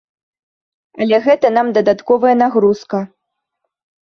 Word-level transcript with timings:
Але 1.03 1.19
гэта 1.27 1.47
нам 1.57 1.69
дадатковая 1.77 2.33
нагрузка. 2.43 2.97